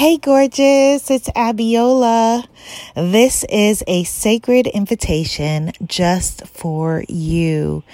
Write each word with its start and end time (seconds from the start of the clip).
Hey, 0.00 0.16
gorgeous, 0.16 1.10
it's 1.10 1.28
Abiola. 1.36 2.46
This 2.94 3.44
is 3.50 3.84
a 3.86 4.04
sacred 4.04 4.66
invitation 4.66 5.72
just 5.84 6.46
for 6.46 7.04
you. 7.06 7.84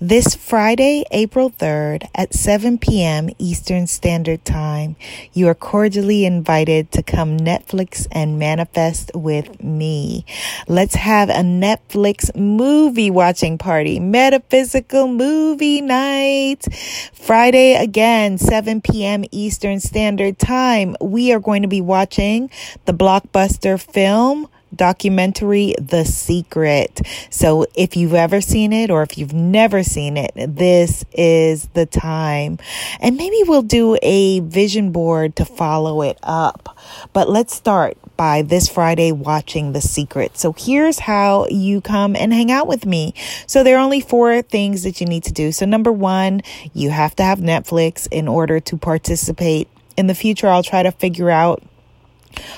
This 0.00 0.34
Friday, 0.34 1.04
April 1.12 1.50
3rd 1.50 2.08
at 2.16 2.34
7 2.34 2.78
p.m. 2.78 3.30
Eastern 3.38 3.86
Standard 3.86 4.44
Time, 4.44 4.96
you 5.34 5.46
are 5.46 5.54
cordially 5.54 6.24
invited 6.24 6.90
to 6.90 7.02
come 7.04 7.38
Netflix 7.38 8.08
and 8.10 8.40
manifest 8.40 9.12
with 9.14 9.62
me. 9.62 10.24
Let's 10.66 10.96
have 10.96 11.28
a 11.28 11.44
Netflix 11.44 12.34
movie 12.34 13.10
watching 13.12 13.56
party, 13.56 14.00
metaphysical 14.00 15.06
movie 15.06 15.80
night. 15.80 16.64
Friday 17.12 17.76
again, 17.76 18.36
7 18.36 18.80
p.m. 18.80 19.24
Eastern 19.30 19.78
Standard 19.78 20.40
Time. 20.40 20.96
We 21.00 21.32
are 21.32 21.38
going 21.38 21.51
to 21.60 21.68
be 21.68 21.82
watching 21.82 22.50
the 22.86 22.94
blockbuster 22.94 23.78
film 23.78 24.48
documentary 24.74 25.74
The 25.78 26.04
Secret. 26.04 27.00
So 27.30 27.66
if 27.74 27.96
you've 27.96 28.14
ever 28.14 28.40
seen 28.40 28.72
it 28.72 28.90
or 28.90 29.02
if 29.02 29.18
you've 29.18 29.34
never 29.34 29.82
seen 29.82 30.16
it, 30.16 30.32
this 30.34 31.04
is 31.12 31.66
the 31.74 31.86
time. 31.86 32.58
And 33.00 33.16
maybe 33.16 33.42
we'll 33.46 33.62
do 33.62 33.98
a 34.02 34.40
vision 34.40 34.92
board 34.92 35.36
to 35.36 35.44
follow 35.44 36.02
it 36.02 36.18
up. 36.22 36.76
But 37.12 37.28
let's 37.28 37.54
start 37.54 37.96
by 38.16 38.42
this 38.42 38.68
Friday 38.68 39.12
watching 39.12 39.72
The 39.72 39.80
Secret. 39.80 40.38
So 40.38 40.54
here's 40.56 41.00
how 41.00 41.46
you 41.48 41.80
come 41.80 42.16
and 42.16 42.32
hang 42.32 42.50
out 42.50 42.66
with 42.66 42.86
me. 42.86 43.14
So 43.46 43.62
there 43.62 43.76
are 43.76 43.84
only 43.84 44.00
four 44.00 44.42
things 44.42 44.84
that 44.84 45.00
you 45.00 45.06
need 45.06 45.24
to 45.24 45.32
do. 45.32 45.52
So 45.52 45.66
number 45.66 45.92
one, 45.92 46.42
you 46.72 46.90
have 46.90 47.16
to 47.16 47.22
have 47.22 47.38
Netflix 47.40 48.08
in 48.10 48.28
order 48.28 48.60
to 48.60 48.76
participate. 48.76 49.68
In 50.02 50.08
the 50.08 50.16
future, 50.16 50.48
I'll 50.48 50.64
try 50.64 50.82
to 50.82 50.90
figure 50.90 51.30
out 51.30 51.62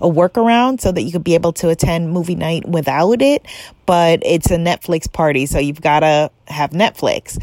a 0.00 0.08
workaround 0.08 0.80
so 0.80 0.90
that 0.90 1.02
you 1.02 1.12
could 1.12 1.22
be 1.22 1.36
able 1.36 1.52
to 1.52 1.68
attend 1.68 2.10
movie 2.10 2.34
night 2.34 2.66
without 2.66 3.22
it, 3.22 3.46
but 3.86 4.18
it's 4.24 4.50
a 4.50 4.56
Netflix 4.56 5.12
party, 5.12 5.46
so 5.46 5.60
you've 5.60 5.80
got 5.80 6.00
to 6.00 6.32
have 6.48 6.70
Netflix. 6.70 7.40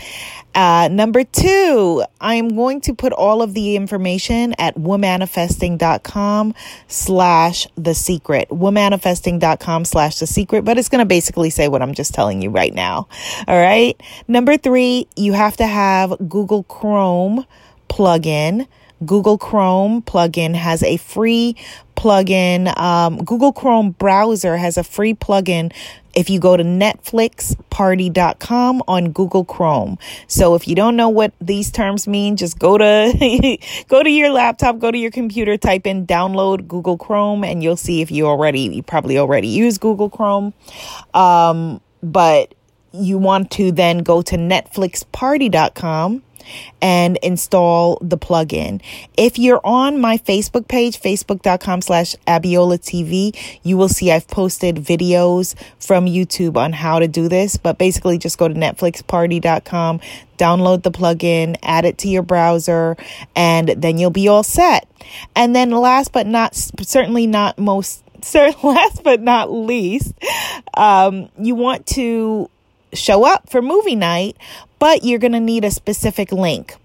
Uh, 0.54 0.90
number 0.92 1.24
two, 1.24 2.04
I'm 2.20 2.50
going 2.58 2.82
to 2.82 2.94
put 2.94 3.14
all 3.14 3.42
of 3.42 3.54
the 3.54 3.78
information 3.78 4.54
at 4.60 4.76
womanifesting.com 4.76 6.54
slash 6.90 7.66
the 7.76 7.94
secret. 7.94 8.50
Womanifesting.com 8.50 9.86
slash 9.86 10.20
the 10.20 10.28
secret, 10.28 10.66
but 10.66 10.78
it's 10.78 10.90
going 10.90 11.00
to 11.00 11.06
basically 11.06 11.52
say 11.52 11.70
what 11.70 11.82
I'm 11.82 11.94
just 11.94 12.14
telling 12.14 12.42
you 12.42 12.50
right 12.50 12.74
now. 12.74 13.08
All 13.48 13.58
right. 13.58 13.98
Number 14.28 14.58
three, 14.58 15.08
you 15.16 15.32
have 15.32 15.56
to 15.56 15.66
have 15.66 16.18
Google 16.28 16.64
Chrome 16.64 17.46
plugin. 17.88 18.68
Google 19.06 19.38
Chrome 19.38 20.02
plugin 20.02 20.56
has 20.56 20.82
a 20.84 20.96
free 20.98 21.56
plugin. 21.96 22.76
Um, 22.78 23.18
Google 23.18 23.52
Chrome 23.52 23.92
browser 23.92 24.56
has 24.58 24.78
a 24.78 24.84
free 24.84 25.14
plugin 25.14 25.72
if 26.14 26.30
you 26.30 26.40
go 26.40 26.56
to 26.56 26.64
netflixparty.com 26.64 28.84
on 28.88 29.12
Google 29.12 29.44
Chrome. 29.44 29.98
So 30.28 30.56
if 30.56 30.66
you 30.68 30.76
don't 30.76 30.96
know 30.96 31.10
what 31.10 31.34
these 31.42 31.72
terms 31.72 32.08
mean, 32.08 32.38
just 32.38 32.58
go 32.58 32.78
to 32.78 33.58
go 33.90 34.02
to 34.02 34.10
your 34.10 34.32
laptop, 34.32 34.80
go 34.80 34.92
to 34.92 34.98
your 34.98 35.12
computer, 35.12 35.58
type 35.58 35.86
in 35.86 36.08
download 36.08 36.66
Google 36.68 36.98
Chrome 36.98 37.44
and 37.44 37.62
you'll 37.62 37.76
see 37.76 38.02
if 38.02 38.12
you 38.12 38.28
already 38.28 38.62
you 38.62 38.82
probably 38.82 39.18
already 39.18 39.50
use 39.50 39.78
Google 39.78 40.10
Chrome. 40.10 40.54
Um, 41.14 41.82
but 42.02 42.55
you 43.04 43.18
want 43.18 43.52
to 43.52 43.72
then 43.72 44.00
go 44.00 44.22
to 44.22 44.36
netflixparty.com 44.36 46.24
and 46.82 47.18
install 47.18 47.98
the 48.02 48.18
plugin. 48.18 48.82
If 49.18 49.38
you're 49.38 49.62
on 49.64 50.00
my 50.00 50.18
Facebook 50.18 50.68
page, 50.68 51.00
facebook.com 51.00 51.82
slash 51.82 52.16
Abiola 52.28 52.80
TV, 52.80 53.36
you 53.64 53.78
will 53.78 53.90
see 53.90 54.12
I've 54.12 54.28
posted 54.28 54.78
videos 54.78 55.56
from 55.80 56.06
YouTube 56.06 56.58
on 56.58 56.74
how 56.74 57.00
to 57.00 57.08
do 57.08 57.28
this, 57.28 57.58
but 57.58 57.78
basically 57.78 58.18
just 58.18 58.38
go 58.38 58.48
to 58.48 58.54
netflixparty.com, 58.54 60.00
download 60.38 60.84
the 60.84 60.92
plugin, 60.92 61.58
add 61.64 61.86
it 61.86 61.98
to 62.00 62.08
your 62.08 62.24
browser, 62.24 62.98
and 63.36 63.70
then 63.70 63.98
you'll 63.98 64.10
be 64.10 64.28
all 64.28 64.44
set. 64.44 64.88
And 65.36 65.56
then 65.56 65.72
last 65.72 66.12
but 66.12 66.28
not, 66.28 66.56
certainly 66.56 67.28
not 67.28 67.58
most, 67.58 68.04
sir, 68.24 68.54
last 68.64 69.04
but 69.04 69.22
not 69.22 69.52
least, 69.52 70.14
um, 70.76 71.30
you 71.38 71.56
want 71.56 71.86
to 71.88 72.50
show 72.96 73.26
up 73.26 73.50
for 73.50 73.62
movie 73.62 73.96
night, 73.96 74.38
but 74.80 75.04
you're 75.04 75.20
going 75.20 75.34
to 75.34 75.40
need 75.40 75.64
a 75.64 75.72
specific 75.72 76.32
link. 76.32 76.76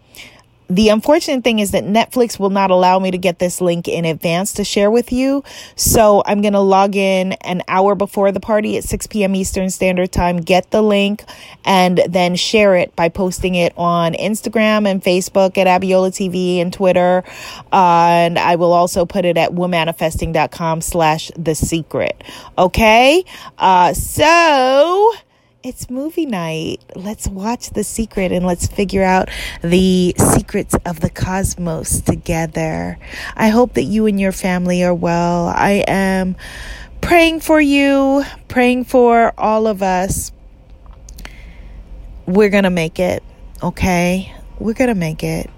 The 0.70 0.88
unfortunate 0.90 1.42
thing 1.42 1.58
is 1.58 1.72
that 1.72 1.82
Netflix 1.82 2.38
will 2.38 2.50
not 2.50 2.70
allow 2.70 3.00
me 3.00 3.10
to 3.10 3.18
get 3.18 3.40
this 3.40 3.60
link 3.60 3.88
in 3.88 4.04
advance 4.04 4.52
to 4.52 4.62
share 4.62 4.88
with 4.88 5.10
you. 5.10 5.42
So 5.74 6.22
I'm 6.24 6.42
going 6.42 6.52
to 6.52 6.60
log 6.60 6.94
in 6.94 7.32
an 7.32 7.62
hour 7.66 7.96
before 7.96 8.30
the 8.30 8.38
party 8.38 8.76
at 8.76 8.84
6 8.84 9.08
p.m. 9.08 9.34
Eastern 9.34 9.68
Standard 9.70 10.12
Time, 10.12 10.36
get 10.36 10.70
the 10.70 10.80
link, 10.80 11.24
and 11.64 12.00
then 12.08 12.36
share 12.36 12.76
it 12.76 12.94
by 12.94 13.08
posting 13.08 13.56
it 13.56 13.72
on 13.76 14.12
Instagram 14.14 14.88
and 14.88 15.02
Facebook 15.02 15.58
at 15.58 15.66
Abiola 15.66 16.10
TV 16.12 16.60
and 16.60 16.72
Twitter. 16.72 17.24
Uh, 17.72 18.10
and 18.30 18.38
I 18.38 18.54
will 18.54 18.72
also 18.72 19.04
put 19.04 19.24
it 19.24 19.36
at 19.36 19.50
womanifesting.com 19.50 20.82
slash 20.82 21.32
the 21.36 21.56
secret. 21.56 22.22
Okay. 22.56 23.24
Uh, 23.58 23.92
so 23.92 25.14
it's 25.62 25.90
movie 25.90 26.26
night. 26.26 26.82
Let's 26.94 27.28
watch 27.28 27.70
The 27.70 27.84
Secret 27.84 28.32
and 28.32 28.46
let's 28.46 28.66
figure 28.66 29.02
out 29.02 29.28
the 29.62 30.14
secrets 30.16 30.74
of 30.86 31.00
the 31.00 31.10
cosmos 31.10 32.00
together. 32.00 32.98
I 33.36 33.48
hope 33.48 33.74
that 33.74 33.82
you 33.82 34.06
and 34.06 34.18
your 34.18 34.32
family 34.32 34.82
are 34.84 34.94
well. 34.94 35.48
I 35.48 35.84
am 35.86 36.36
praying 37.00 37.40
for 37.40 37.60
you, 37.60 38.24
praying 38.48 38.84
for 38.84 39.34
all 39.36 39.66
of 39.66 39.82
us. 39.82 40.32
We're 42.26 42.50
going 42.50 42.64
to 42.64 42.70
make 42.70 42.98
it, 42.98 43.22
okay? 43.62 44.34
We're 44.58 44.74
going 44.74 44.88
to 44.88 44.94
make 44.94 45.22
it 45.22 45.50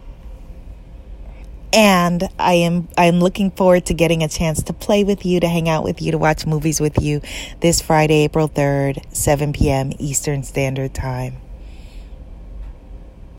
and 1.73 2.29
I 2.39 2.55
am 2.55 2.89
I'm 2.97 3.21
looking 3.21 3.51
forward 3.51 3.87
to 3.87 3.95
getting 3.95 4.23
a 4.23 4.29
chance 4.29 4.63
to 4.65 4.73
play 4.73 5.05
with 5.05 5.27
you, 5.27 5.41
to 5.41 5.49
hang 5.49 5.69
out 5.69 5.85
with 5.85 6.01
you, 6.03 6.13
to 6.13 6.19
watch 6.19 6.47
movies 6.47 6.81
with 6.81 7.03
you 7.03 7.21
this 7.61 7.81
Friday, 7.81 8.25
April 8.25 8.49
3rd, 8.49 9.05
7 9.15 9.53
p.m. 9.53 9.93
Eastern 9.99 10.43
Standard 10.43 10.95
Time. 10.95 11.42